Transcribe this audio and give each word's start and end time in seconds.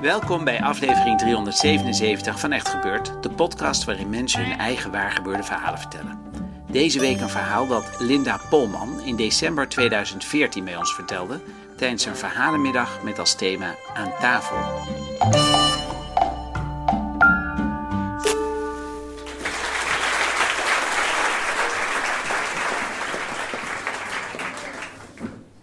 Welkom 0.00 0.44
bij 0.44 0.62
aflevering 0.62 1.18
377 1.18 2.40
van 2.40 2.52
Echt 2.52 2.68
Gebeurd, 2.68 3.22
de 3.22 3.30
podcast 3.30 3.84
waarin 3.84 4.10
mensen 4.10 4.44
hun 4.44 4.58
eigen 4.58 4.90
waargebeurde 4.90 5.42
verhalen 5.42 5.78
vertellen. 5.78 6.18
Deze 6.70 7.00
week 7.00 7.20
een 7.20 7.28
verhaal 7.28 7.66
dat 7.66 7.96
Linda 7.98 8.40
Polman 8.50 9.00
in 9.00 9.16
december 9.16 9.68
2014 9.68 10.64
bij 10.64 10.76
ons 10.76 10.94
vertelde 10.94 11.40
tijdens 11.76 12.04
een 12.04 12.16
verhalenmiddag 12.16 13.02
met 13.02 13.18
als 13.18 13.34
thema 13.34 13.74
Aan 13.94 14.12
tafel. 14.20 14.56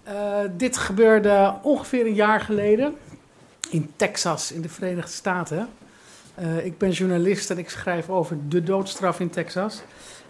Uh, 0.08 0.52
dit 0.52 0.78
gebeurde 0.78 1.56
ongeveer 1.62 2.06
een 2.06 2.14
jaar 2.14 2.42
geleden 2.42 2.96
in 3.76 3.92
Texas, 3.96 4.52
in 4.52 4.62
de 4.62 4.70
Verenigde 4.70 5.12
Staten. 5.12 5.68
Uh, 6.40 6.66
ik 6.66 6.78
ben 6.78 6.92
journalist 6.92 7.50
en 7.50 7.58
ik 7.58 7.70
schrijf 7.70 8.10
over 8.10 8.38
de 8.48 8.64
doodstraf 8.64 9.20
in 9.20 9.30
Texas. 9.30 9.82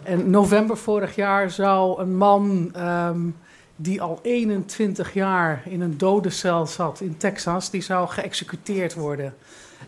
En 0.02 0.30
november 0.30 0.76
vorig 0.76 1.14
jaar 1.14 1.50
zou 1.50 2.00
een 2.00 2.16
man 2.16 2.72
um, 2.76 3.36
die 3.76 4.02
al 4.02 4.18
21 4.22 5.14
jaar 5.14 5.62
in 5.64 5.80
een 5.80 5.98
dodencel 5.98 6.66
zat 6.66 7.00
in 7.00 7.16
Texas, 7.16 7.70
die 7.70 7.82
zou 7.82 8.08
geëxecuteerd 8.08 8.94
worden. 8.94 9.34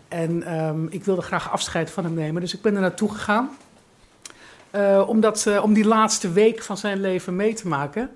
En 0.07 0.63
um, 0.63 0.87
ik 0.89 1.03
wilde 1.03 1.21
graag 1.21 1.51
afscheid 1.51 1.91
van 1.91 2.03
hem 2.03 2.13
nemen, 2.13 2.41
dus 2.41 2.53
ik 2.53 2.61
ben 2.61 2.75
er 2.75 2.81
naartoe 2.81 3.11
gegaan. 3.11 3.49
Uh, 4.75 5.03
omdat, 5.07 5.59
om 5.61 5.73
die 5.73 5.85
laatste 5.85 6.31
week 6.31 6.63
van 6.63 6.77
zijn 6.77 7.01
leven 7.01 7.35
mee 7.35 7.53
te 7.53 7.67
maken. 7.67 8.09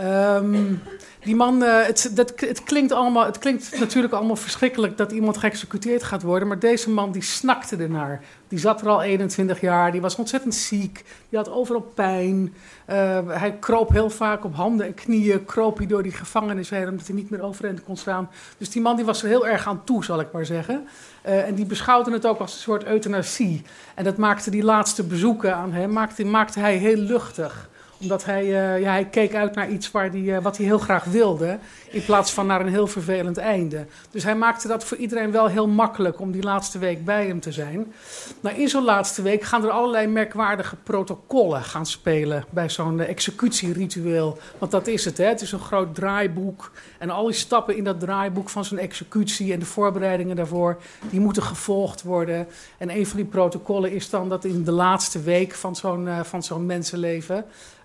Um, 0.00 0.82
die 1.24 1.36
man, 1.36 1.62
uh, 1.62 1.86
het, 1.86 2.10
dat, 2.14 2.32
het, 2.36 2.62
klinkt 2.62 2.92
allemaal, 2.92 3.24
het 3.24 3.38
klinkt 3.38 3.78
natuurlijk 3.80 4.14
allemaal 4.14 4.36
verschrikkelijk 4.36 4.96
dat 4.96 5.12
iemand 5.12 5.36
geëxecuteerd 5.36 6.02
gaat 6.02 6.22
worden. 6.22 6.48
Maar 6.48 6.58
deze 6.58 6.90
man 6.90 7.12
die 7.12 7.22
snakte 7.22 7.76
ernaar. 7.76 8.22
Die 8.48 8.58
zat 8.58 8.80
er 8.80 8.88
al 8.88 9.02
21 9.02 9.60
jaar, 9.60 9.92
die 9.92 10.00
was 10.00 10.16
ontzettend 10.16 10.54
ziek, 10.54 11.04
die 11.28 11.38
had 11.38 11.50
overal 11.50 11.80
pijn. 11.94 12.54
Uh, 12.90 13.18
hij 13.28 13.56
kroop 13.58 13.90
heel 13.90 14.10
vaak 14.10 14.44
op 14.44 14.54
handen 14.54 14.86
en 14.86 14.94
knieën, 14.94 15.44
kroop 15.44 15.78
hij 15.78 15.86
door 15.86 16.02
die 16.02 16.12
gevangenis 16.12 16.70
heen 16.70 16.88
omdat 16.88 17.06
hij 17.06 17.16
niet 17.16 17.30
meer 17.30 17.42
overeind 17.42 17.82
kon 17.82 17.96
staan. 17.96 18.30
Dus 18.58 18.70
die 18.70 18.82
man 18.82 18.96
die 18.96 19.04
was 19.04 19.22
er 19.22 19.28
heel 19.28 19.46
erg 19.46 19.66
aan 19.66 19.84
toe, 19.84 20.04
zal 20.04 20.20
ik 20.20 20.32
maar 20.32 20.46
zeggen. 20.46 20.88
Uh, 21.26 21.46
en 21.46 21.54
die 21.54 21.66
beschouwde 21.66 22.12
het 22.12 22.26
ook 22.26 22.38
als 22.38 22.54
een 22.54 22.60
soort 22.60 22.84
euthanasie. 22.84 23.62
En 23.94 24.04
dat 24.04 24.16
maakte 24.16 24.50
die 24.50 24.64
laatste 24.64 25.04
bezoeken 25.04 25.56
aan 25.56 25.72
hem, 25.72 25.92
maakte 26.30 26.60
hij 26.60 26.76
heel 26.76 26.96
luchtig 26.96 27.68
omdat 28.00 28.24
hij, 28.24 28.44
uh, 28.44 28.80
ja, 28.80 28.90
hij 28.90 29.04
keek 29.04 29.34
uit 29.34 29.54
naar 29.54 29.70
iets 29.70 29.90
waar 29.90 30.10
die, 30.10 30.24
uh, 30.24 30.38
wat 30.38 30.56
hij 30.56 30.66
heel 30.66 30.78
graag 30.78 31.04
wilde. 31.04 31.58
In 31.90 32.04
plaats 32.04 32.32
van 32.32 32.46
naar 32.46 32.60
een 32.60 32.68
heel 32.68 32.86
vervelend 32.86 33.36
einde. 33.36 33.86
Dus 34.10 34.24
hij 34.24 34.36
maakte 34.36 34.68
dat 34.68 34.84
voor 34.84 34.96
iedereen 34.96 35.30
wel 35.30 35.46
heel 35.46 35.68
makkelijk 35.68 36.20
om 36.20 36.30
die 36.30 36.42
laatste 36.42 36.78
week 36.78 37.04
bij 37.04 37.26
hem 37.26 37.40
te 37.40 37.52
zijn. 37.52 37.92
Nou, 38.40 38.56
in 38.56 38.68
zo'n 38.68 38.84
laatste 38.84 39.22
week 39.22 39.42
gaan 39.42 39.64
er 39.64 39.70
allerlei 39.70 40.06
merkwaardige 40.06 40.76
protocollen 40.76 41.64
gaan 41.64 41.86
spelen. 41.86 42.44
Bij 42.50 42.68
zo'n 42.68 42.98
uh, 42.98 43.08
executieritueel. 43.08 44.38
Want 44.58 44.70
dat 44.72 44.86
is 44.86 45.04
het, 45.04 45.18
hè? 45.18 45.24
Het 45.24 45.40
is 45.40 45.52
een 45.52 45.58
groot 45.58 45.94
draaiboek. 45.94 46.70
En 46.98 47.10
al 47.10 47.24
die 47.24 47.34
stappen 47.34 47.76
in 47.76 47.84
dat 47.84 48.00
draaiboek 48.00 48.50
van 48.50 48.64
zo'n 48.64 48.78
executie 48.78 49.52
en 49.52 49.58
de 49.58 49.66
voorbereidingen 49.66 50.36
daarvoor. 50.36 50.78
die 51.10 51.20
moeten 51.20 51.42
gevolgd 51.42 52.02
worden. 52.02 52.46
En 52.78 52.90
een 52.90 53.06
van 53.06 53.16
die 53.16 53.26
protocollen 53.26 53.92
is 53.92 54.10
dan 54.10 54.28
dat 54.28 54.44
in 54.44 54.64
de 54.64 54.72
laatste 54.72 55.22
week 55.22 55.54
van 55.54 55.76
zo'n 55.76 56.08
van 56.22 56.42
zo'n 56.42 56.66
mensenleven. 56.66 57.44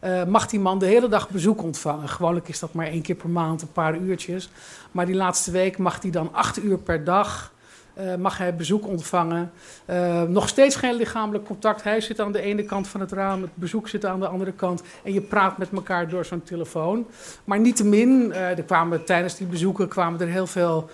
Uh, 0.10 0.24
mag 0.26 0.48
die 0.48 0.60
man 0.60 0.80
de 0.80 0.86
hele 0.86 1.08
dag 1.08 1.30
bezoek 1.30 1.64
ontvangen. 1.64 2.10
Gewoonlijk 2.10 2.48
is 2.48 2.60
dat 2.60 2.74
maar 2.74 2.88
één 2.88 3.02
keer 3.02 3.16
per 3.16 3.30
maand, 3.30 3.62
een 3.62 3.72
paar 3.72 3.98
uurtjes. 3.98 4.50
Maar 4.92 5.06
die 5.06 5.16
laatste 5.16 5.52
week 5.52 5.78
mag 5.78 6.02
hij 6.02 6.12
dan 6.12 6.30
acht 6.34 6.64
uur 6.64 6.78
per 6.78 7.04
dag 7.04 7.52
uh, 8.00 8.16
mag 8.16 8.38
hij 8.38 8.56
bezoek 8.56 8.88
ontvangen. 8.88 9.52
Uh, 9.90 10.22
nog 10.22 10.48
steeds 10.48 10.76
geen 10.76 10.96
lichamelijk 10.96 11.46
contact. 11.46 11.84
Hij 11.84 12.02
zit 12.02 12.20
aan 12.20 12.32
de 12.32 12.42
ene 12.42 12.64
kant 12.64 12.88
van 12.88 13.00
het 13.00 13.12
raam, 13.12 13.42
het 13.42 13.56
bezoek 13.56 13.88
zit 13.88 14.06
aan 14.06 14.20
de 14.20 14.28
andere 14.28 14.52
kant. 14.52 14.84
En 15.04 15.14
je 15.14 15.22
praat 15.22 15.58
met 15.58 15.70
elkaar 15.72 16.10
door 16.10 16.26
zo'n 16.26 16.44
telefoon. 16.44 17.08
Maar 17.44 17.60
niettemin, 17.60 18.30
uh, 18.30 18.58
er 18.58 18.64
kwamen, 18.64 19.06
tijdens 19.06 19.36
die 19.36 19.48
bezoeken 19.48 19.88
kwamen 19.88 20.20
er 20.20 20.28
heel 20.28 20.48
veel 20.48 20.90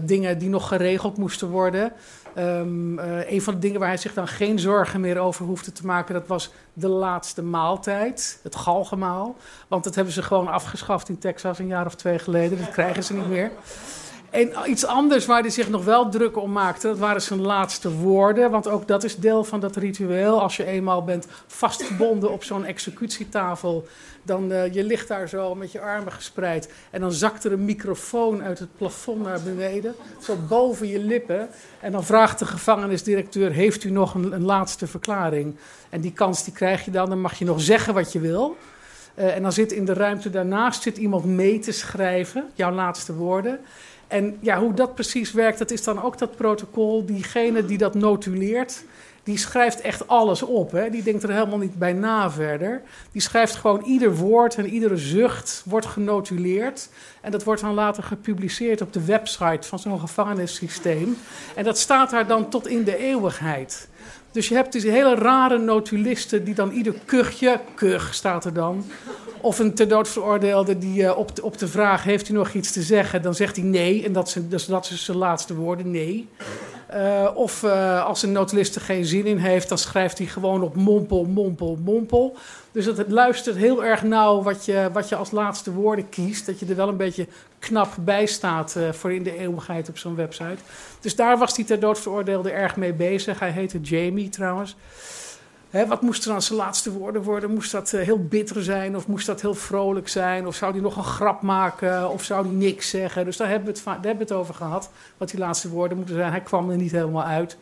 dingen 0.00 0.38
die 0.38 0.48
nog 0.48 0.68
geregeld 0.68 1.16
moesten 1.16 1.48
worden. 1.48 1.92
Um, 2.38 2.98
uh, 2.98 3.30
een 3.30 3.42
van 3.42 3.54
de 3.54 3.60
dingen 3.60 3.78
waar 3.78 3.88
hij 3.88 3.96
zich 3.96 4.14
dan 4.14 4.28
geen 4.28 4.58
zorgen 4.58 5.00
meer 5.00 5.18
over 5.18 5.44
hoefde 5.44 5.72
te 5.72 5.86
maken, 5.86 6.14
dat 6.14 6.26
was 6.26 6.52
de 6.72 6.88
laatste 6.88 7.42
maaltijd, 7.42 8.40
het 8.42 8.56
galgemaal. 8.56 9.36
Want 9.68 9.84
dat 9.84 9.94
hebben 9.94 10.14
ze 10.14 10.22
gewoon 10.22 10.48
afgeschaft 10.48 11.08
in 11.08 11.18
Texas 11.18 11.58
een 11.58 11.66
jaar 11.66 11.86
of 11.86 11.94
twee 11.94 12.18
geleden. 12.18 12.58
Dat 12.58 12.70
krijgen 12.70 13.04
ze 13.04 13.14
niet 13.14 13.28
meer. 13.28 13.50
En 14.30 14.52
iets 14.66 14.84
anders 14.84 15.26
waar 15.26 15.40
hij 15.40 15.50
zich 15.50 15.68
nog 15.68 15.84
wel 15.84 16.10
druk 16.10 16.36
om 16.36 16.52
maakte, 16.52 16.86
dat 16.86 16.98
waren 16.98 17.22
zijn 17.22 17.40
laatste 17.40 17.92
woorden. 17.92 18.50
Want 18.50 18.68
ook 18.68 18.88
dat 18.88 19.04
is 19.04 19.16
deel 19.16 19.44
van 19.44 19.60
dat 19.60 19.76
ritueel. 19.76 20.40
Als 20.40 20.56
je 20.56 20.64
eenmaal 20.64 21.04
bent 21.04 21.26
vastgebonden 21.46 22.30
op 22.30 22.44
zo'n 22.44 22.64
executietafel, 22.64 23.86
dan 24.22 24.52
uh, 24.52 24.72
je 24.72 24.84
ligt 24.84 25.08
daar 25.08 25.28
zo 25.28 25.54
met 25.54 25.72
je 25.72 25.80
armen 25.80 26.12
gespreid. 26.12 26.72
En 26.90 27.00
dan 27.00 27.12
zakt 27.12 27.44
er 27.44 27.52
een 27.52 27.64
microfoon 27.64 28.42
uit 28.42 28.58
het 28.58 28.76
plafond 28.76 29.22
naar 29.22 29.40
beneden, 29.42 29.94
zo 30.20 30.36
boven 30.48 30.88
je 30.88 30.98
lippen. 30.98 31.48
En 31.80 31.92
dan 31.92 32.04
vraagt 32.04 32.38
de 32.38 32.46
gevangenisdirecteur, 32.46 33.52
heeft 33.52 33.84
u 33.84 33.90
nog 33.90 34.14
een, 34.14 34.44
laatste 34.44 34.86
verklaring? 34.86 35.56
En 35.88 36.00
die 36.00 36.12
kans 36.12 36.44
die 36.44 36.52
krijg 36.52 36.84
je 36.84 36.90
dan, 36.90 37.08
dan 37.08 37.20
mag 37.20 37.38
je 37.38 37.44
nog 37.44 37.60
zeggen 37.60 37.94
wat 37.94 38.12
je 38.12 38.20
wil. 38.20 38.56
Uh, 39.14 39.36
en 39.36 39.42
dan 39.42 39.52
zit 39.52 39.72
in 39.72 39.84
de 39.84 39.92
ruimte 39.92 40.30
daarnaast 40.30 40.82
zit 40.82 40.96
iemand 40.96 41.24
mee 41.24 41.58
te 41.58 41.72
schrijven, 41.72 42.50
jouw 42.54 42.72
laatste 42.72 43.14
woorden. 43.14 43.60
En 44.10 44.36
ja, 44.40 44.58
hoe 44.58 44.74
dat 44.74 44.94
precies 44.94 45.32
werkt, 45.32 45.58
dat 45.58 45.70
is 45.70 45.84
dan 45.84 46.02
ook 46.02 46.18
dat 46.18 46.36
protocol. 46.36 47.04
Diegene 47.06 47.64
die 47.64 47.78
dat 47.78 47.94
notuleert, 47.94 48.84
die 49.22 49.38
schrijft 49.38 49.80
echt 49.80 50.08
alles 50.08 50.42
op. 50.42 50.72
Hè? 50.72 50.90
Die 50.90 51.02
denkt 51.02 51.22
er 51.22 51.30
helemaal 51.30 51.58
niet 51.58 51.78
bij 51.78 51.92
na 51.92 52.30
verder. 52.30 52.82
Die 53.12 53.22
schrijft 53.22 53.54
gewoon 53.54 53.82
ieder 53.84 54.16
woord 54.16 54.54
en 54.54 54.66
iedere 54.66 54.96
zucht 54.96 55.62
wordt 55.64 55.86
genotuleerd. 55.86 56.88
En 57.20 57.30
dat 57.30 57.44
wordt 57.44 57.60
dan 57.60 57.74
later 57.74 58.02
gepubliceerd 58.02 58.80
op 58.80 58.92
de 58.92 59.04
website 59.04 59.68
van 59.68 59.78
zo'n 59.78 60.00
gevangenissysteem. 60.00 61.16
En 61.54 61.64
dat 61.64 61.78
staat 61.78 62.10
daar 62.10 62.26
dan 62.26 62.48
tot 62.48 62.66
in 62.66 62.84
de 62.84 62.96
eeuwigheid. 62.96 63.88
Dus 64.32 64.48
je 64.48 64.54
hebt 64.54 64.72
dus 64.72 64.82
hele 64.82 65.14
rare 65.14 65.58
notulisten 65.58 66.44
die 66.44 66.54
dan 66.54 66.70
ieder 66.70 66.94
kuchje, 67.04 67.60
kuch 67.74 68.14
staat 68.14 68.44
er 68.44 68.54
dan, 68.54 68.84
of 69.40 69.58
een 69.58 69.74
ter 69.74 69.88
dood 69.88 70.08
veroordeelde 70.08 70.78
die 70.78 71.02
uh, 71.02 71.18
op, 71.18 71.36
de, 71.36 71.42
op 71.42 71.58
de 71.58 71.68
vraag: 71.68 72.04
Heeft 72.04 72.28
u 72.28 72.32
nog 72.32 72.52
iets 72.52 72.72
te 72.72 72.82
zeggen? 72.82 73.22
Dan 73.22 73.34
zegt 73.34 73.56
hij 73.56 73.64
nee. 73.64 74.04
En 74.04 74.12
dat 74.12 74.26
is, 74.26 74.36
dus 74.38 74.66
dat 74.66 74.86
zijn 74.86 75.16
laatste 75.16 75.54
woorden: 75.54 75.90
nee. 75.90 76.28
Uh, 76.94 77.30
of 77.34 77.62
uh, 77.62 78.04
als 78.04 78.22
een 78.22 78.32
notulist 78.32 78.74
er 78.74 78.80
geen 78.80 79.04
zin 79.04 79.26
in 79.26 79.36
heeft, 79.36 79.68
dan 79.68 79.78
schrijft 79.78 80.18
hij 80.18 80.26
gewoon 80.26 80.62
op 80.62 80.76
mompel, 80.76 81.24
mompel, 81.24 81.78
mompel. 81.84 82.36
Dus 82.72 82.84
het, 82.84 82.96
het 82.96 83.10
luistert 83.10 83.56
heel 83.56 83.84
erg 83.84 84.02
nauw 84.02 84.42
wat 84.42 84.64
je, 84.64 84.88
wat 84.92 85.08
je 85.08 85.16
als 85.16 85.30
laatste 85.30 85.72
woorden 85.72 86.08
kiest. 86.08 86.46
Dat 86.46 86.58
je 86.58 86.66
er 86.66 86.76
wel 86.76 86.88
een 86.88 86.96
beetje 86.96 87.26
knap 87.58 87.88
bij 88.00 88.26
staat 88.26 88.74
uh, 88.76 88.92
voor 88.92 89.12
in 89.12 89.22
de 89.22 89.38
eeuwigheid 89.38 89.88
op 89.88 89.98
zo'n 89.98 90.14
website. 90.14 90.62
Dus 91.00 91.16
daar 91.16 91.38
was 91.38 91.54
die 91.54 91.64
ter 91.64 91.80
dood 91.80 92.00
veroordeelde 92.00 92.50
erg 92.50 92.76
mee 92.76 92.92
bezig. 92.92 93.38
Hij 93.38 93.50
heette 93.50 93.80
Jamie 93.80 94.28
trouwens. 94.28 94.76
Wat 95.70 96.02
moest 96.02 96.28
aan 96.28 96.42
zijn 96.42 96.58
laatste 96.58 96.92
woorden 96.92 97.22
worden? 97.22 97.50
Moest 97.50 97.72
dat 97.72 97.92
uh, 97.92 98.00
heel 98.00 98.24
bitter 98.24 98.62
zijn? 98.62 98.96
Of 98.96 99.06
moest 99.06 99.26
dat 99.26 99.40
heel 99.40 99.54
vrolijk 99.54 100.08
zijn? 100.08 100.46
Of 100.46 100.54
zou 100.54 100.72
hij 100.72 100.80
nog 100.80 100.96
een 100.96 101.04
grap 101.04 101.42
maken? 101.42 102.10
Of 102.10 102.24
zou 102.24 102.46
hij 102.46 102.54
niks 102.54 102.90
zeggen? 102.90 103.24
Dus 103.24 103.36
daar 103.36 103.48
hebben 103.48 103.74
we 103.74 103.90
het, 103.90 104.04
hebben 104.04 104.18
het 104.18 104.32
over 104.32 104.54
gehad. 104.54 104.90
Wat 105.16 105.30
die 105.30 105.38
laatste 105.38 105.68
woorden 105.68 105.96
moeten 105.96 106.14
zijn. 106.14 106.30
Hij 106.30 106.40
kwam 106.40 106.70
er 106.70 106.76
niet 106.76 106.92
helemaal 106.92 107.24
uit. 107.24 107.56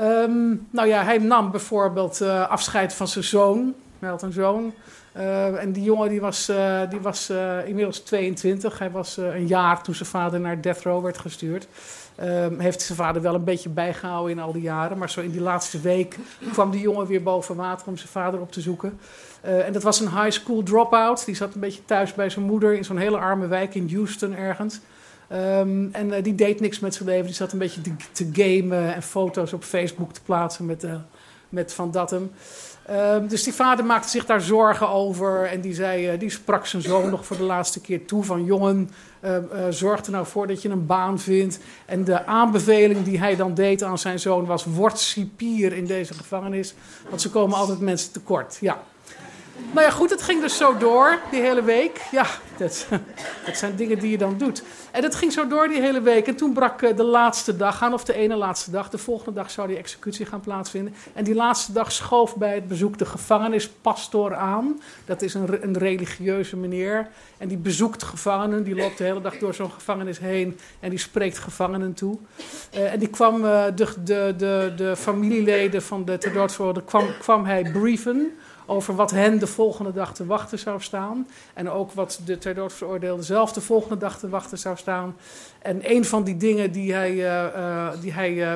Um, 0.00 0.66
nou 0.70 0.88
ja, 0.88 1.04
hij 1.04 1.18
nam 1.18 1.50
bijvoorbeeld 1.50 2.20
uh, 2.20 2.48
afscheid 2.48 2.94
van 2.94 3.08
zijn 3.08 3.24
zoon. 3.24 3.74
Hij 3.98 4.08
had 4.08 4.22
een 4.22 4.32
zoon. 4.32 4.72
Uh, 5.16 5.62
en 5.62 5.72
die 5.72 5.82
jongen 5.82 6.08
die 6.08 6.20
was, 6.20 6.50
uh, 6.50 6.80
die 6.90 7.00
was 7.00 7.30
uh, 7.30 7.68
inmiddels 7.68 7.98
22. 7.98 8.78
Hij 8.78 8.90
was 8.90 9.16
een 9.16 9.46
jaar 9.46 9.82
toen 9.82 9.94
zijn 9.94 10.08
vader 10.08 10.40
naar 10.40 10.60
death 10.60 10.82
row 10.82 11.02
werd 11.02 11.18
gestuurd. 11.18 11.66
Ehm, 12.14 12.58
heeft 12.58 12.82
zijn 12.82 12.98
vader 12.98 13.22
wel 13.22 13.34
een 13.34 13.44
beetje 13.44 13.68
bijgehouden 13.68 14.36
in 14.36 14.42
al 14.42 14.52
die 14.52 14.62
jaren. 14.62 14.98
Maar 14.98 15.10
zo 15.10 15.20
in 15.20 15.30
die 15.30 15.40
laatste 15.40 15.80
week 15.80 16.16
kwam 16.52 16.70
die 16.70 16.80
jongen 16.80 17.06
weer 17.06 17.22
boven 17.22 17.56
water 17.56 17.86
om 17.86 17.96
zijn 17.96 18.08
vader 18.08 18.40
op 18.40 18.52
te 18.52 18.60
zoeken. 18.60 18.98
en 19.40 19.72
dat 19.72 19.82
was 19.82 20.00
een 20.00 20.10
high 20.10 20.30
school 20.30 20.62
dropout. 20.62 21.24
Die 21.24 21.34
zat 21.34 21.54
een 21.54 21.60
beetje 21.60 21.84
thuis 21.84 22.14
bij 22.14 22.30
zijn 22.30 22.44
moeder 22.44 22.74
in 22.74 22.84
zo'n 22.84 22.96
hele 22.96 23.18
arme 23.18 23.46
wijk 23.46 23.74
in 23.74 23.90
Houston 23.92 24.36
ergens. 24.36 24.80
Um, 25.32 25.88
en 25.92 26.22
die 26.22 26.34
deed 26.34 26.60
niks 26.60 26.80
met 26.80 26.94
zijn 26.94 27.08
leven. 27.08 27.26
Die 27.26 27.34
zat 27.34 27.52
een 27.52 27.58
beetje 27.58 27.80
te, 27.80 27.92
te 28.12 28.28
gamen 28.32 28.94
en 28.94 29.02
foto's 29.02 29.52
op 29.52 29.62
Facebook 29.64 30.12
te 30.12 30.20
plaatsen 30.22 30.66
met, 30.66 30.86
met 31.50 31.72
Van 31.72 31.90
Datum. 31.90 32.30
Um, 32.90 33.28
dus 33.28 33.42
die 33.42 33.52
vader 33.52 33.84
maakte 33.84 34.08
zich 34.08 34.26
daar 34.26 34.40
zorgen 34.40 34.88
over. 34.88 35.44
En 35.44 35.60
die, 35.60 35.74
zei, 35.74 36.12
uh, 36.12 36.18
die 36.18 36.30
sprak 36.30 36.66
zijn 36.66 36.82
zoon 36.82 37.10
nog 37.10 37.26
voor 37.26 37.36
de 37.36 37.42
laatste 37.42 37.80
keer 37.80 38.06
toe: 38.06 38.24
van 38.24 38.44
jongen, 38.44 38.90
uh, 39.24 39.30
uh, 39.30 39.40
zorg 39.70 40.04
er 40.04 40.12
nou 40.12 40.26
voor 40.26 40.46
dat 40.46 40.62
je 40.62 40.68
een 40.68 40.86
baan 40.86 41.18
vindt. 41.18 41.58
En 41.86 42.04
de 42.04 42.26
aanbeveling 42.26 43.04
die 43.04 43.18
hij 43.18 43.36
dan 43.36 43.54
deed 43.54 43.82
aan 43.82 43.98
zijn 43.98 44.18
zoon 44.18 44.46
was: 44.46 44.64
word 44.64 44.98
cipier 44.98 45.72
in 45.72 45.86
deze 45.86 46.14
gevangenis. 46.14 46.74
Want 47.08 47.20
ze 47.20 47.30
komen 47.30 47.56
altijd 47.56 47.80
mensen 47.80 48.12
tekort. 48.12 48.58
Ja. 48.60 48.82
Nou 49.72 49.86
ja, 49.86 49.90
goed, 49.90 50.10
het 50.10 50.22
ging 50.22 50.40
dus 50.40 50.56
zo 50.56 50.76
door 50.76 51.18
die 51.30 51.40
hele 51.40 51.62
week. 51.62 52.06
Ja, 52.10 52.26
dat, 52.56 52.86
dat 53.46 53.56
zijn 53.56 53.76
dingen 53.76 53.98
die 53.98 54.10
je 54.10 54.18
dan 54.18 54.38
doet. 54.38 54.62
En 54.90 55.02
het 55.02 55.14
ging 55.14 55.32
zo 55.32 55.46
door 55.46 55.68
die 55.68 55.80
hele 55.80 56.00
week. 56.00 56.26
En 56.26 56.36
toen 56.36 56.52
brak 56.52 56.82
eh, 56.82 56.96
de 56.96 57.02
laatste 57.02 57.56
dag 57.56 57.82
aan, 57.82 57.92
of 57.92 58.04
de 58.04 58.14
ene 58.14 58.36
laatste 58.36 58.70
dag. 58.70 58.90
De 58.90 58.98
volgende 58.98 59.32
dag 59.32 59.50
zou 59.50 59.68
die 59.68 59.76
executie 59.76 60.26
gaan 60.26 60.40
plaatsvinden. 60.40 60.94
En 61.12 61.24
die 61.24 61.34
laatste 61.34 61.72
dag 61.72 61.92
schoof 61.92 62.36
bij 62.36 62.54
het 62.54 62.68
bezoek 62.68 62.98
de 62.98 63.06
gevangenispastoor 63.06 64.34
aan. 64.34 64.80
Dat 65.04 65.22
is 65.22 65.34
een, 65.34 65.62
een 65.62 65.78
religieuze 65.78 66.56
meneer. 66.56 67.08
En 67.38 67.48
die 67.48 67.58
bezoekt 67.58 68.02
gevangenen. 68.02 68.62
Die 68.62 68.74
loopt 68.74 68.98
de 68.98 69.04
hele 69.04 69.20
dag 69.20 69.38
door 69.38 69.54
zo'n 69.54 69.72
gevangenis 69.72 70.18
heen. 70.18 70.58
En 70.80 70.90
die 70.90 70.98
spreekt 70.98 71.38
gevangenen 71.38 71.94
toe. 71.94 72.18
Uh, 72.74 72.92
en 72.92 72.98
die 72.98 73.08
kwam 73.08 73.44
uh, 73.44 73.64
de, 73.74 73.86
de, 74.04 74.34
de, 74.36 74.72
de 74.76 74.96
familieleden 74.96 75.82
van 75.82 76.04
de 76.04 76.18
ter 76.18 76.32
dood 76.32 76.84
kwam, 76.84 77.06
kwam 77.18 77.44
hij 77.44 77.70
brieven 77.72 78.32
over 78.70 78.94
wat 78.94 79.10
hen 79.10 79.38
de 79.38 79.46
volgende 79.46 79.92
dag 79.92 80.14
te 80.14 80.26
wachten 80.26 80.58
zou 80.58 80.80
staan. 80.80 81.28
En 81.54 81.70
ook 81.70 81.92
wat 81.92 82.20
de 82.24 82.38
ter 82.38 82.54
dood 82.54 82.72
veroordeelde 82.72 83.22
zelf 83.22 83.52
de 83.52 83.60
volgende 83.60 83.96
dag 83.96 84.18
te 84.18 84.28
wachten 84.28 84.58
zou 84.58 84.76
staan. 84.76 85.16
En 85.58 85.80
een 85.90 86.04
van 86.04 86.24
die 86.24 86.36
dingen 86.36 86.72
die 86.72 86.92
hij, 86.92 87.12
uh, 87.12 87.44
uh, 87.56 87.88
die 88.00 88.12
hij 88.12 88.32
uh, 88.32 88.54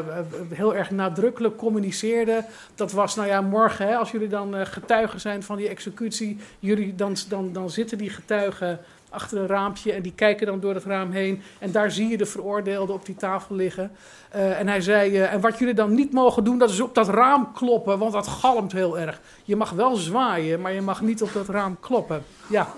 heel 0.49 0.75
erg 0.75 0.90
nadrukkelijk 0.90 1.56
communiceerde, 1.56 2.44
dat 2.75 2.93
was, 2.93 3.14
nou 3.14 3.28
ja, 3.28 3.40
morgen, 3.40 3.87
hè, 3.87 3.96
als 3.96 4.11
jullie 4.11 4.28
dan 4.28 4.66
getuigen 4.66 5.20
zijn 5.20 5.43
van 5.43 5.56
die 5.56 5.69
executie, 5.69 6.38
jullie, 6.58 6.94
dan, 6.94 7.16
dan, 7.28 7.52
dan 7.52 7.70
zitten 7.70 7.99
die 7.99 8.11
getuigen 8.11 8.81
achter 9.14 9.38
een 9.38 9.46
raampje 9.46 9.93
en 9.93 10.02
die 10.02 10.12
kijken 10.14 10.46
dan 10.46 10.61
door 10.61 10.75
het 10.75 10.84
raam 10.84 11.11
heen. 11.11 11.43
En 11.58 11.72
daar 11.72 11.90
zie 11.90 12.08
je 12.08 12.16
de 12.16 12.26
veroordeelden 12.26 12.94
op 12.94 13.06
die 13.06 13.14
tafel 13.14 13.55
liggen. 13.55 13.90
Uh, 14.34 14.61
en 14.61 14.69
hij 14.69 14.81
zei, 14.81 15.11
uh, 15.11 15.32
en 15.32 15.40
wat 15.40 15.58
jullie 15.58 15.75
dan 15.75 15.94
niet 15.94 16.12
mogen 16.12 16.44
doen, 16.44 16.58
dat 16.58 16.70
is 16.70 16.81
op 16.81 16.94
dat 16.94 17.08
raam 17.08 17.52
kloppen, 17.52 17.99
want 17.99 18.12
dat 18.12 18.26
galmt 18.26 18.72
heel 18.72 18.99
erg. 18.99 19.20
Je 19.44 19.56
mag 19.56 19.70
wel 19.70 19.96
zwaaien, 19.96 20.61
maar 20.61 20.72
je 20.72 20.81
mag 20.81 21.00
niet 21.00 21.22
op 21.22 21.32
dat 21.32 21.49
raam 21.49 21.76
kloppen. 21.81 22.25
Ja. 22.49 22.69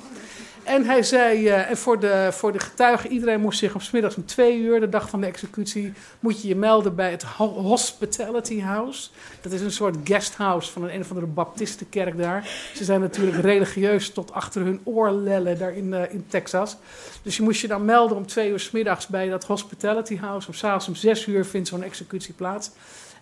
En 0.67 0.85
hij 0.85 1.03
zei, 1.03 1.43
uh, 1.43 1.71
en 1.71 1.77
voor 1.77 2.01
de, 2.01 2.29
voor 2.33 2.53
de 2.53 2.59
getuigen, 2.59 3.11
iedereen 3.11 3.41
moest 3.41 3.59
zich 3.59 3.75
op 3.75 3.83
smiddags 3.83 4.17
om 4.17 4.27
twee 4.27 4.59
uur, 4.59 4.81
de 4.81 4.89
dag 4.89 5.09
van 5.09 5.21
de 5.21 5.27
executie, 5.27 5.93
moet 6.21 6.43
je 6.43 6.49
je 6.49 6.57
melden 6.57 6.95
bij 6.95 7.11
het 7.11 7.23
Hospitality 7.23 8.61
House. 8.61 9.09
Dat 9.41 9.53
is 9.53 9.61
een 9.61 9.71
soort 9.71 9.97
guesthouse 10.05 10.73
van 10.73 10.83
een, 10.83 10.95
een 10.95 11.01
of 11.01 11.09
andere 11.09 11.27
baptistenkerk 11.27 12.19
daar. 12.19 12.49
Ze 12.75 12.85
zijn 12.85 13.01
natuurlijk 13.01 13.41
religieus 13.41 14.11
tot 14.11 14.33
achter 14.33 14.63
hun 14.63 14.81
oorlellen 14.85 15.59
daar 15.59 15.77
in, 15.77 15.87
uh, 15.87 16.13
in 16.13 16.25
Texas. 16.29 16.77
Dus 17.23 17.37
je 17.37 17.43
moest 17.43 17.61
je 17.61 17.69
dan 17.69 17.85
melden 17.85 18.17
om 18.17 18.27
twee 18.27 18.51
uur 18.51 18.61
smiddags 18.61 19.07
bij 19.07 19.29
dat 19.29 19.45
Hospitality 19.45 20.19
House. 20.19 20.49
Of 20.49 20.55
s'avonds 20.55 20.89
om 20.89 20.95
zes 20.95 21.27
uur 21.27 21.45
vindt 21.45 21.69
zo'n 21.69 21.83
executie 21.83 22.35
plaats. 22.35 22.71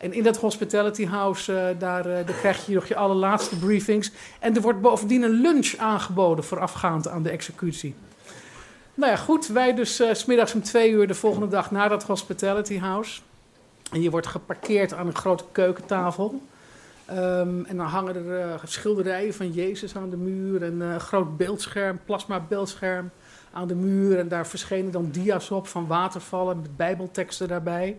En 0.05 0.13
in 0.13 0.23
dat 0.23 0.37
hospitality 0.37 1.07
house, 1.07 1.53
uh, 1.53 1.81
daar, 1.81 2.07
uh, 2.07 2.13
daar 2.13 2.37
krijg 2.37 2.67
je 2.67 2.75
nog 2.75 2.87
je 2.87 2.97
allerlaatste 2.97 3.59
briefings. 3.59 4.11
En 4.41 4.55
er 4.55 4.61
wordt 4.61 4.81
bovendien 4.81 5.23
een 5.23 5.41
lunch 5.41 5.75
aangeboden 5.77 6.45
voorafgaand 6.45 7.09
aan 7.09 7.23
de 7.23 7.31
executie. 7.31 7.95
Nou 8.95 9.11
ja, 9.11 9.17
goed, 9.17 9.47
wij 9.47 9.75
dus 9.75 10.01
uh, 10.01 10.15
smiddags 10.15 10.55
om 10.55 10.63
twee 10.63 10.91
uur 10.91 11.07
de 11.07 11.15
volgende 11.15 11.49
dag 11.49 11.71
naar 11.71 11.89
dat 11.89 12.03
hospitality 12.03 12.79
house. 12.79 13.21
En 13.93 14.03
je 14.03 14.11
wordt 14.11 14.27
geparkeerd 14.27 14.95
aan 14.95 15.07
een 15.07 15.15
grote 15.15 15.45
keukentafel. 15.53 16.43
Um, 17.11 17.65
en 17.65 17.77
dan 17.77 17.87
hangen 17.87 18.29
er 18.29 18.61
schilderijen 18.65 19.35
van 19.35 19.51
Jezus 19.53 19.97
aan 19.97 20.11
de 20.11 20.17
muur. 20.17 20.63
En 20.63 20.81
een 20.81 21.01
groot 21.01 21.37
beeldscherm, 21.37 22.01
plasma 22.05 22.41
beeldscherm 22.49 23.11
aan 23.53 23.67
de 23.67 23.75
muur. 23.75 24.19
En 24.19 24.29
daar 24.29 24.47
verschenen 24.47 24.91
dan 24.91 25.09
dia's 25.11 25.51
op 25.51 25.67
van 25.67 25.87
watervallen 25.87 26.61
met 26.61 26.77
bijbelteksten 26.77 27.49
daarbij. 27.49 27.97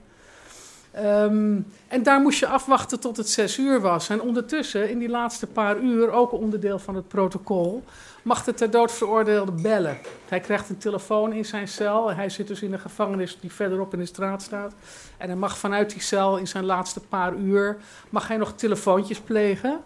Um, 1.04 1.68
en 1.88 2.04
daar 2.04 2.20
moest 2.20 2.40
je 2.40 2.48
afwachten 2.48 3.00
tot 3.00 3.18
het 3.18 3.30
zes 3.30 3.58
uur 3.58 3.82
was. 3.82 4.10
En 4.10 4.22
ondertussen, 4.22 4.90
in 4.90 5.00
die 5.00 5.10
laatste 5.10 5.48
paar 5.48 5.80
uur, 5.80 6.12
ook 6.12 6.32
onderdeel 6.32 6.80
van 6.80 6.96
het 6.96 7.08
protocol, 7.08 7.84
mag 8.24 8.44
de 8.44 8.54
ter 8.54 8.72
dood 8.72 8.92
veroordeelde 8.92 9.52
bellen. 9.52 9.98
Hij 10.28 10.40
krijgt 10.40 10.70
een 10.70 10.78
telefoon 10.78 11.34
in 11.34 11.46
zijn 11.46 11.68
cel. 11.68 12.14
Hij 12.14 12.30
zit 12.30 12.48
dus 12.48 12.62
in 12.62 12.74
een 12.74 12.80
gevangenis 12.80 13.38
die 13.42 13.52
verderop 13.52 13.94
in 13.94 14.00
de 14.00 14.06
straat 14.06 14.42
staat. 14.42 14.74
En 15.18 15.28
hij 15.28 15.38
mag 15.38 15.58
vanuit 15.58 15.90
die 15.90 16.02
cel 16.02 16.38
in 16.38 16.48
zijn 16.48 16.66
laatste 16.66 17.00
paar 17.00 17.36
uur, 17.36 17.78
mag 18.10 18.28
hij 18.28 18.38
nog 18.38 18.54
telefoontjes 18.54 19.20
plegen. 19.20 19.80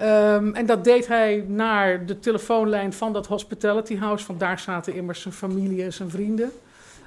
Um, 0.00 0.54
en 0.54 0.66
dat 0.66 0.84
deed 0.84 1.06
hij 1.06 1.44
naar 1.48 2.06
de 2.06 2.18
telefoonlijn 2.18 2.92
van 2.92 3.12
dat 3.12 3.26
hospitality 3.26 3.98
house. 3.98 4.26
Want 4.26 4.40
daar 4.40 4.58
zaten 4.58 4.94
immers 4.94 5.20
zijn 5.20 5.34
familie 5.34 5.84
en 5.84 5.92
zijn 5.92 6.10
vrienden. 6.10 6.52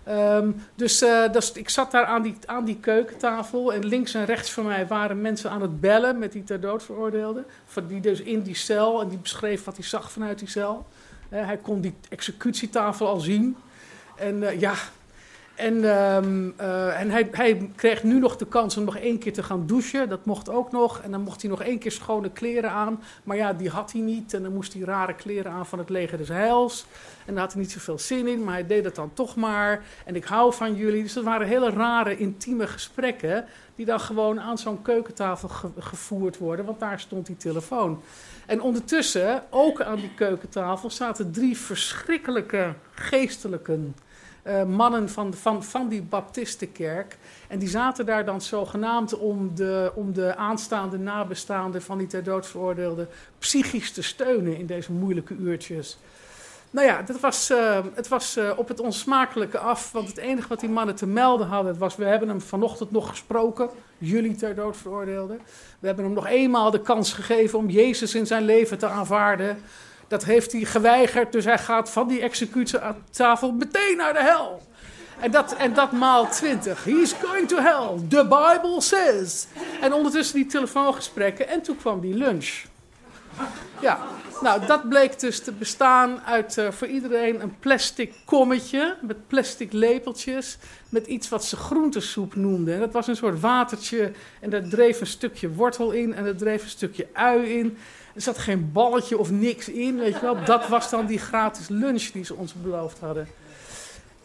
Um, 0.09 0.61
dus, 0.75 0.99
dus 1.31 1.51
ik 1.51 1.69
zat 1.69 1.91
daar 1.91 2.05
aan 2.05 2.21
die, 2.21 2.35
aan 2.45 2.65
die 2.65 2.77
keukentafel 2.77 3.73
en 3.73 3.85
links 3.85 4.13
en 4.13 4.25
rechts 4.25 4.51
van 4.51 4.65
mij 4.65 4.87
waren 4.87 5.21
mensen 5.21 5.49
aan 5.49 5.61
het 5.61 5.81
bellen 5.81 6.19
met 6.19 6.31
die 6.31 6.43
ter 6.43 6.61
dood 6.61 6.83
veroordeelden. 6.83 7.45
Die 7.87 8.01
dus 8.01 8.21
in 8.21 8.41
die 8.41 8.55
cel 8.55 9.01
en 9.01 9.07
die 9.07 9.17
beschreef 9.17 9.63
wat 9.63 9.75
hij 9.75 9.85
zag 9.85 10.11
vanuit 10.11 10.39
die 10.39 10.49
cel. 10.49 10.85
Hij 11.29 11.57
kon 11.57 11.81
die 11.81 11.93
executietafel 12.09 13.07
al 13.07 13.19
zien. 13.19 13.57
En 14.15 14.35
uh, 14.35 14.59
ja, 14.59 14.73
en, 15.57 15.83
um, 15.83 16.53
uh, 16.61 16.99
en 16.99 17.09
hij, 17.09 17.27
hij, 17.31 17.69
kreeg 17.75 18.03
nu 18.03 18.19
nog 18.19 18.35
de 18.37 18.47
kans 18.47 18.77
om 18.77 18.83
nog 18.83 18.97
één 18.97 19.17
keer 19.17 19.33
te 19.33 19.43
gaan 19.43 19.67
douchen. 19.67 20.09
Dat 20.09 20.25
mocht 20.25 20.49
ook 20.49 20.71
nog. 20.71 20.99
En 20.99 21.11
dan 21.11 21.21
mocht 21.21 21.41
hij 21.41 21.49
nog 21.49 21.61
één 21.61 21.79
keer 21.79 21.91
schone 21.91 22.29
kleren 22.29 22.71
aan. 22.71 23.03
Maar 23.23 23.37
ja, 23.37 23.53
die 23.53 23.69
had 23.69 23.91
hij 23.91 24.01
niet. 24.01 24.33
En 24.33 24.43
dan 24.43 24.53
moest 24.53 24.73
hij 24.73 24.81
rare 24.81 25.13
kleren 25.13 25.51
aan 25.51 25.65
van 25.65 25.79
het 25.79 25.89
leger 25.89 26.17
des 26.17 26.27
heils. 26.27 26.85
En 27.25 27.33
daar 27.33 27.43
had 27.43 27.53
hij 27.53 27.61
niet 27.61 27.71
zoveel 27.71 27.99
zin 27.99 28.27
in. 28.27 28.43
Maar 28.43 28.53
hij 28.53 28.67
deed 28.67 28.85
het 28.85 28.95
dan 28.95 29.13
toch 29.13 29.35
maar. 29.35 29.83
En 30.05 30.15
ik 30.15 30.25
hou 30.25 30.53
van 30.53 30.75
jullie. 30.75 31.03
Dus 31.03 31.13
dat 31.13 31.23
waren 31.23 31.47
hele 31.47 31.69
rare, 31.69 32.17
intieme 32.17 32.67
gesprekken. 32.67 33.45
Die 33.75 33.85
dan 33.85 33.99
gewoon 33.99 34.39
aan 34.39 34.57
zo'n 34.57 34.81
keukentafel 34.81 35.49
ge 35.49 35.69
gevoerd 35.79 36.37
worden. 36.37 36.65
Want 36.65 36.79
daar 36.79 36.99
stond 36.99 37.25
die 37.25 37.37
telefoon. 37.37 38.01
En 38.45 38.61
ondertussen, 38.61 39.43
ook 39.49 39.81
aan 39.81 39.99
die 39.99 40.13
keukentafel, 40.15 40.89
zaten 40.89 41.31
drie 41.31 41.57
verschrikkelijke 41.57 42.73
geestelijken 42.91 43.95
uh, 44.47 44.63
mannen 44.63 45.09
van, 45.09 45.33
van, 45.33 45.63
van 45.63 45.87
die 45.87 46.01
baptistenkerk. 46.01 47.17
En 47.47 47.59
die 47.59 47.69
zaten 47.69 48.05
daar 48.05 48.25
dan 48.25 48.41
zogenaamd 48.41 49.17
om 49.17 49.55
de, 49.55 49.91
om 49.95 50.13
de 50.13 50.35
aanstaande 50.35 50.97
nabestaanden 50.97 51.81
van 51.81 51.97
die 51.97 52.07
ter 52.07 52.23
dood 52.23 52.47
veroordeelden 52.47 53.07
psychisch 53.39 53.91
te 53.91 54.01
steunen 54.01 54.57
in 54.57 54.65
deze 54.65 54.91
moeilijke 54.91 55.35
uurtjes. 55.35 55.97
Nou 56.69 56.87
ja, 56.87 57.01
dat 57.01 57.19
was, 57.19 57.51
uh, 57.51 57.79
het 57.93 58.07
was 58.07 58.37
uh, 58.37 58.51
op 58.55 58.67
het 58.67 58.79
onsmakelijke 58.79 59.57
af. 59.57 59.91
Want 59.91 60.07
het 60.07 60.17
enige 60.17 60.47
wat 60.47 60.59
die 60.59 60.69
mannen 60.69 60.95
te 60.95 61.07
melden 61.07 61.47
hadden 61.47 61.77
was... 61.77 61.95
we 61.95 62.05
hebben 62.05 62.29
hem 62.29 62.41
vanochtend 62.41 62.91
nog 62.91 63.09
gesproken, 63.09 63.69
jullie 63.97 64.35
ter 64.35 64.55
dood 64.55 64.77
veroordeelden. 64.77 65.39
We 65.79 65.87
hebben 65.87 66.05
hem 66.05 66.13
nog 66.13 66.27
eenmaal 66.27 66.71
de 66.71 66.81
kans 66.81 67.13
gegeven 67.13 67.59
om 67.59 67.69
Jezus 67.69 68.15
in 68.15 68.27
zijn 68.27 68.43
leven 68.43 68.77
te 68.77 68.87
aanvaarden. 68.87 69.57
Dat 70.07 70.23
heeft 70.23 70.51
hij 70.51 70.61
geweigerd, 70.61 71.31
dus 71.31 71.45
hij 71.45 71.57
gaat 71.57 71.91
van 71.91 72.07
die 72.07 72.21
executietafel 72.21 73.51
meteen 73.51 73.97
naar 73.97 74.13
de 74.13 74.23
hel. 74.23 74.61
En 75.19 75.31
dat, 75.31 75.55
en 75.55 75.73
dat 75.73 75.91
maal 75.91 76.29
twintig. 76.29 76.83
He's 76.83 77.13
going 77.23 77.47
to 77.47 77.57
hell. 77.57 78.07
The 78.09 78.23
Bible 78.23 78.81
says. 78.81 79.47
En 79.81 79.93
ondertussen 79.93 80.35
die 80.35 80.45
telefoongesprekken. 80.45 81.47
En 81.47 81.61
toen 81.61 81.77
kwam 81.77 81.99
die 81.99 82.13
lunch. 82.13 82.63
Ja, 83.81 83.99
nou 84.41 84.65
dat 84.65 84.89
bleek 84.89 85.19
dus 85.19 85.39
te 85.43 85.51
bestaan 85.51 86.21
uit 86.21 86.57
uh, 86.57 86.71
voor 86.71 86.87
iedereen 86.87 87.41
een 87.41 87.59
plastic 87.59 88.13
kommetje. 88.25 88.95
Met 89.01 89.27
plastic 89.27 89.73
lepeltjes. 89.73 90.57
Met 90.89 91.07
iets 91.07 91.29
wat 91.29 91.45
ze 91.45 91.55
groentesoep 91.55 92.35
noemden. 92.35 92.73
En 92.73 92.79
dat 92.79 92.93
was 92.93 93.07
een 93.07 93.15
soort 93.15 93.39
watertje. 93.39 94.11
En 94.39 94.49
daar 94.49 94.67
dreef 94.69 95.01
een 95.01 95.07
stukje 95.07 95.49
wortel 95.49 95.91
in. 95.91 96.13
En 96.13 96.23
daar 96.23 96.35
dreef 96.35 96.63
een 96.63 96.69
stukje 96.69 97.07
ui 97.13 97.57
in. 97.57 97.77
Er 98.17 98.23
zat 98.23 98.37
geen 98.37 98.71
balletje 98.71 99.17
of 99.17 99.31
niks 99.31 99.69
in, 99.69 99.97
weet 99.97 100.13
je 100.13 100.21
wel. 100.21 100.43
Dat 100.45 100.67
was 100.67 100.89
dan 100.89 101.05
die 101.05 101.19
gratis 101.19 101.67
lunch 101.67 102.03
die 102.11 102.25
ze 102.25 102.35
ons 102.35 102.53
beloofd 102.53 102.99
hadden. 102.99 103.27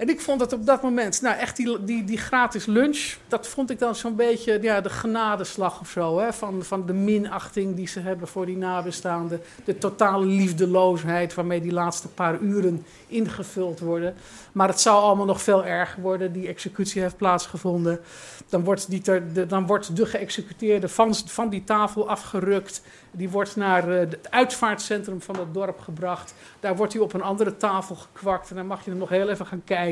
En 0.03 0.09
ik 0.09 0.21
vond 0.21 0.39
dat 0.39 0.53
op 0.53 0.67
dat 0.67 0.83
moment, 0.83 1.21
nou 1.21 1.37
echt 1.37 1.57
die, 1.57 1.85
die, 1.85 2.05
die 2.05 2.19
gratis 2.19 2.67
lunch, 2.67 3.15
dat 3.29 3.49
vond 3.49 3.71
ik 3.71 3.79
dan 3.79 3.95
zo'n 3.95 4.17
beetje 4.17 4.59
ja, 4.63 4.81
de 4.81 4.91
genadeslag 4.91 5.81
of 5.81 5.89
zo. 5.91 6.19
Hè? 6.19 6.33
Van, 6.33 6.63
van 6.63 6.87
de 6.87 6.93
minachting 6.93 7.77
die 7.77 7.87
ze 7.87 8.01
hebben 8.01 8.29
voor 8.29 8.47
die 8.47 8.57
nabestaanden. 8.57 9.41
De 9.65 9.79
totale 9.79 10.27
liefdeloosheid 10.27 11.35
waarmee 11.35 11.61
die 11.61 11.73
laatste 11.73 12.09
paar 12.09 12.39
uren 12.39 12.87
ingevuld 13.07 13.81
worden. 13.81 14.15
Maar 14.53 14.69
het 14.69 14.81
zou 14.81 15.03
allemaal 15.03 15.27
nog 15.27 15.43
veel 15.43 15.65
erger 15.65 16.03
worden. 16.03 16.33
Die 16.33 16.49
executie 16.49 17.03
heeft 17.03 17.17
plaatsgevonden. 17.17 18.01
Dan 18.49 18.65
wordt, 18.65 18.91
die 18.91 19.01
ter, 19.01 19.33
de, 19.33 19.47
dan 19.47 19.67
wordt 19.67 19.97
de 19.97 20.07
geëxecuteerde 20.07 20.89
van, 20.89 21.15
van 21.15 21.49
die 21.49 21.65
tafel 21.65 22.09
afgerukt. 22.09 22.83
Die 23.11 23.31
wordt 23.31 23.57
naar 23.57 23.89
uh, 23.89 23.99
het 23.99 24.31
uitvaartcentrum 24.31 25.23
van 25.23 25.39
het 25.39 25.55
dorp 25.55 25.81
gebracht. 25.81 26.35
Daar 26.61 26.77
wordt 26.77 26.93
hij 26.93 27.03
op 27.03 27.13
een 27.13 27.23
andere 27.23 27.57
tafel 27.57 27.95
gekwakt. 27.95 28.51
En 28.51 28.57
dan 28.57 28.67
mag 28.67 28.85
je 28.85 28.91
er 28.91 28.97
nog 28.97 29.09
heel 29.09 29.29
even 29.29 29.47
gaan 29.47 29.63
kijken. 29.65 29.91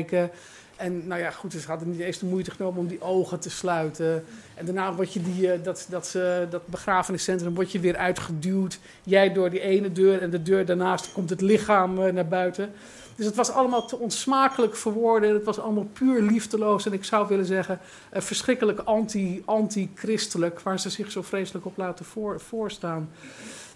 En 0.81 1.07
nou 1.07 1.21
ja, 1.21 1.31
goed, 1.31 1.53
ze 1.53 1.67
hadden 1.67 1.89
niet 1.89 1.99
eens 1.99 2.19
de 2.19 2.25
moeite 2.25 2.51
genomen 2.51 2.79
om 2.79 2.87
die 2.87 3.01
ogen 3.01 3.39
te 3.39 3.49
sluiten. 3.49 4.23
En 4.55 4.65
daarna 4.65 4.93
word 4.93 5.13
je 5.13 5.21
die, 5.21 5.41
uh, 5.41 5.63
dat, 5.63 5.87
dat, 5.89 6.13
uh, 6.17 6.37
dat 6.49 6.67
begrafeniscentrum 6.67 7.53
word 7.53 7.71
je 7.71 7.79
weer 7.79 7.97
uitgeduwd. 7.97 8.79
Jij 9.03 9.33
door 9.33 9.49
die 9.49 9.59
ene 9.59 9.91
deur 9.91 10.21
en 10.21 10.29
de 10.29 10.41
deur 10.41 10.65
daarnaast 10.65 11.11
komt 11.11 11.29
het 11.29 11.41
lichaam 11.41 11.99
uh, 11.99 12.13
naar 12.13 12.27
buiten. 12.27 12.71
Dus 13.15 13.25
het 13.25 13.35
was 13.35 13.51
allemaal 13.51 13.87
te 13.87 13.97
onsmakelijk 13.97 14.75
voor. 14.75 15.21
Het 15.21 15.43
was 15.43 15.59
allemaal 15.59 15.87
puur 15.93 16.21
liefdeloos. 16.21 16.85
En 16.85 16.93
ik 16.93 17.03
zou 17.03 17.27
willen 17.27 17.45
zeggen, 17.45 17.79
verschrikkelijk 18.13 18.79
anti, 18.79 19.41
anti-christelijk. 19.45 20.59
Waar 20.59 20.79
ze 20.79 20.89
zich 20.89 21.11
zo 21.11 21.21
vreselijk 21.21 21.65
op 21.65 21.77
laten 21.77 22.05
voor, 22.05 22.39
voorstaan. 22.39 23.09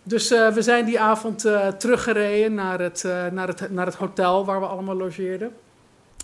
Dus 0.04 0.30
we 0.30 0.62
zijn 0.62 0.86
die 0.86 1.00
avond 1.00 1.40
teruggereden 1.78 2.54
naar 2.54 2.80
het, 2.80 3.04
naar, 3.32 3.48
het, 3.48 3.72
naar 3.72 3.86
het 3.86 3.96
hotel 3.96 4.46
waar 4.46 4.60
we 4.60 4.66
allemaal 4.66 4.96
logeerden. 4.96 5.52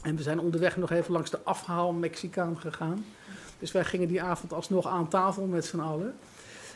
En 0.02 0.16
we 0.16 0.24
zijn 0.24 0.40
onderweg 0.40 0.78
nog 0.78 0.92
even 0.92 1.12
langs 1.12 1.30
de 1.30 1.40
afhaal 1.44 1.92
Mexicaan 1.92 2.60
gegaan. 2.60 3.06
Dus 3.60 3.72
wij 3.72 3.84
gingen 3.84 4.08
die 4.08 4.22
avond 4.22 4.54
alsnog 4.54 4.88
aan 4.88 5.08
tafel 5.08 5.46
met 5.46 5.66
z'n 5.66 5.80
allen. 5.80 6.14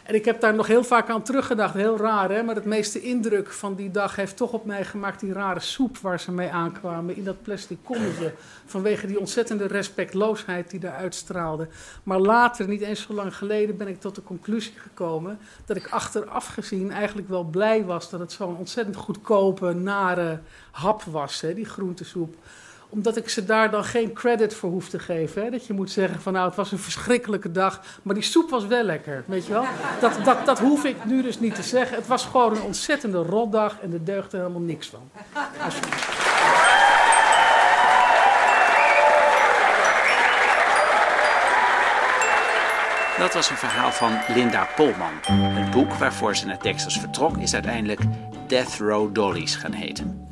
En 0.06 0.16
ik 0.16 0.26
heb 0.26 0.42
daar 0.42 0.56
nog 0.56 0.68
heel 0.68 0.84
vaak 0.84 1.10
aan 1.10 1.22
teruggedacht. 1.22 1.74
Heel 1.74 1.98
raar, 1.98 2.30
hè? 2.30 2.44
Maar 2.44 2.56
het 2.56 2.66
meeste 2.66 3.02
indruk 3.02 3.52
van 3.52 3.76
die 3.76 3.92
dag 3.92 4.16
heeft 4.16 4.38
toch 4.38 4.52
op 4.52 4.66
mij 4.66 4.86
gemaakt 4.86 5.20
die 5.20 5.34
rare 5.34 5.60
soep 5.60 5.98
waar 5.98 6.20
ze 6.20 6.32
mee 6.32 6.50
aankwamen 6.50 7.16
in 7.16 7.24
dat 7.24 7.42
plastic 7.42 7.78
kommetje. 7.84 8.34
Vanwege 8.66 9.08
die 9.08 9.20
ontzettende 9.20 9.68
respectloosheid 9.68 10.70
die 10.70 10.80
daar 10.80 10.96
uitstraalde. 10.96 11.68
Maar 12.04 12.20
later, 12.20 12.68
niet 12.68 12.82
eens 12.82 13.02
zo 13.02 13.14
lang 13.14 13.36
geleden, 13.36 13.78
ben 13.78 13.88
ik 13.88 14.02
tot 14.02 14.16
de 14.16 14.24
conclusie 14.24 14.74
gekomen 14.78 15.40
dat 15.66 15.78
ik 15.78 15.88
achteraf 15.90 16.48
gezien 16.48 16.92
eigenlijk 16.92 17.30
wel 17.30 17.44
blij 17.44 17.86
was 17.86 18.10
dat 18.10 18.20
het 18.20 18.32
zo'n 18.32 18.58
ontzettend 18.58 18.96
goedkope, 18.96 19.74
nare 19.74 20.40
hap 20.72 21.04
was, 21.04 21.42
hè? 21.42 21.54
die 21.54 21.66
groentesoep 21.66 22.36
omdat 22.96 23.18
ik 23.18 23.30
ze 23.30 23.46
daar 23.46 23.72
dan 23.72 23.84
geen 23.84 24.14
credit 24.14 24.54
voor 24.54 24.70
hoef 24.70 24.90
te 24.90 25.00
geven. 25.00 25.44
Hè? 25.44 25.50
Dat 25.50 25.66
je 25.66 25.74
moet 25.74 25.92
zeggen 25.92 26.22
van 26.22 26.34
nou, 26.34 26.48
het 26.48 26.56
was 26.56 26.72
een 26.72 26.80
verschrikkelijke 26.80 27.52
dag, 27.52 27.82
maar 28.02 28.14
die 28.14 28.24
soep 28.24 28.50
was 28.50 28.66
wel 28.66 28.84
lekker, 28.84 29.24
weet 29.28 29.46
je 29.46 29.54
wel. 29.54 29.66
Dat, 30.00 30.14
dat, 30.24 30.46
dat 30.46 30.60
hoef 30.60 30.84
ik 30.84 31.06
nu 31.06 31.22
dus 31.22 31.40
niet 31.40 31.56
te 31.56 31.64
zeggen. 31.64 31.98
Het 31.98 32.08
was 32.08 32.26
gewoon 32.26 32.56
een 32.56 32.62
ontzettende 32.62 33.18
rotdag 33.18 33.80
en 33.82 33.94
er 33.94 34.06
deugde 34.06 34.38
helemaal 34.38 34.62
niks 34.62 34.90
van. 34.90 35.10
Dat 43.18 43.34
was 43.34 43.50
een 43.50 43.58
verhaal 43.58 43.92
van 43.92 44.18
Linda 44.36 44.68
Polman. 44.76 45.14
Het 45.32 45.72
boek 45.72 45.94
waarvoor 45.94 46.36
ze 46.36 46.46
naar 46.46 46.58
Texas 46.58 47.00
vertrok 47.00 47.38
is 47.38 47.54
uiteindelijk 47.54 48.02
Death 48.48 48.78
Row 48.78 49.14
Dollies 49.14 49.56
gaan 49.56 49.72
heten. 49.72 50.25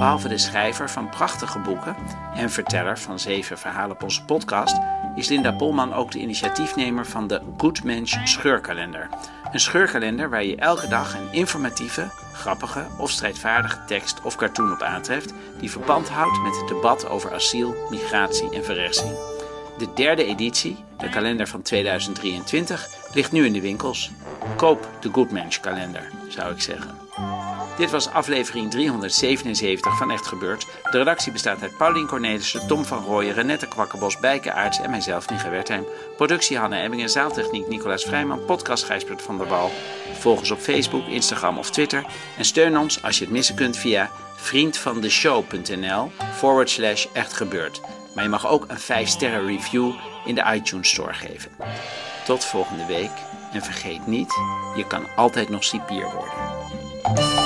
Behalve 0.00 0.28
de 0.28 0.38
schrijver 0.38 0.90
van 0.90 1.08
prachtige 1.08 1.58
boeken 1.58 1.96
en 2.34 2.50
verteller 2.50 2.98
van 2.98 3.18
zeven 3.18 3.58
verhalen 3.58 3.96
op 3.96 4.02
onze 4.02 4.24
podcast, 4.24 4.76
is 5.14 5.28
Linda 5.28 5.52
Polman 5.52 5.92
ook 5.92 6.10
de 6.10 6.18
initiatiefnemer 6.18 7.06
van 7.06 7.26
de 7.26 7.40
Good 7.56 7.84
Mensch 7.84 8.16
Scheurkalender. 8.24 9.08
Een 9.52 9.60
scheurkalender 9.60 10.30
waar 10.30 10.44
je 10.44 10.56
elke 10.56 10.88
dag 10.88 11.14
een 11.14 11.32
informatieve, 11.32 12.08
grappige 12.32 12.86
of 12.98 13.10
strijdvaardige 13.10 13.84
tekst 13.86 14.22
of 14.22 14.36
cartoon 14.36 14.72
op 14.72 14.82
aantreft 14.82 15.32
die 15.58 15.70
verband 15.70 16.08
houdt 16.08 16.42
met 16.42 16.56
het 16.56 16.68
debat 16.68 17.08
over 17.08 17.34
asiel, 17.34 17.74
migratie 17.90 18.50
en 18.50 18.64
verrechtsing. 18.64 19.12
De 19.78 19.92
derde 19.94 20.24
editie, 20.24 20.84
de 20.98 21.08
kalender 21.08 21.46
van 21.48 21.62
2023, 21.62 22.88
ligt 23.12 23.32
nu 23.32 23.44
in 23.46 23.52
de 23.52 23.60
winkels. 23.60 24.10
Koop 24.56 24.88
de 25.00 25.10
Good 25.12 25.30
Mensch 25.30 25.60
kalender, 25.60 26.10
zou 26.28 26.52
ik 26.52 26.60
zeggen. 26.60 26.98
Dit 27.80 27.90
was 27.90 28.08
aflevering 28.08 28.70
377 28.70 29.96
van 29.96 30.10
Echt 30.10 30.26
Gebeurd. 30.26 30.66
De 30.90 30.98
redactie 30.98 31.32
bestaat 31.32 31.62
uit 31.62 31.76
Paulien 31.76 32.06
Cornelissen, 32.06 32.66
Tom 32.66 32.84
van 32.84 33.04
Rooyen, 33.04 33.34
Renette 33.34 33.68
Kwakkerbos, 33.68 34.18
Bijke 34.18 34.52
Aarts 34.52 34.80
en 34.80 34.90
mijzelf, 34.90 35.30
Micha 35.30 35.50
Wertheim. 35.50 35.86
Productie 36.16 36.58
Hanne 36.58 36.80
Ebbingen, 36.80 37.08
zaaltechniek 37.08 37.68
Nicolaas 37.68 38.04
Vrijman, 38.04 38.44
podcast 38.44 38.84
Gijsbert 38.84 39.22
van 39.22 39.38
der 39.38 39.46
Wal. 39.46 39.70
Volg 40.18 40.38
ons 40.38 40.50
op 40.50 40.58
Facebook, 40.58 41.06
Instagram 41.06 41.58
of 41.58 41.70
Twitter. 41.70 42.04
En 42.36 42.44
steun 42.44 42.78
ons 42.78 43.02
als 43.02 43.18
je 43.18 43.24
het 43.24 43.32
missen 43.32 43.54
kunt 43.54 43.76
via 43.76 44.10
vriendvandeshow.nl 44.36 46.12
forward 46.34 46.70
slash. 46.70 47.06
Maar 48.14 48.24
je 48.24 48.30
mag 48.30 48.46
ook 48.46 48.64
een 48.68 48.80
5 48.80 49.08
sterren 49.08 49.46
review 49.46 49.92
in 50.24 50.34
de 50.34 50.44
iTunes 50.54 50.88
Store 50.88 51.14
geven. 51.14 51.50
Tot 52.24 52.44
volgende 52.44 52.86
week 52.86 53.12
en 53.52 53.62
vergeet 53.62 54.06
niet, 54.06 54.32
je 54.76 54.86
kan 54.86 55.06
altijd 55.16 55.48
nog 55.48 55.64
cipier 55.64 56.04
worden. 56.04 57.39